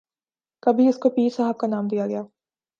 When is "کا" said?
1.57-1.67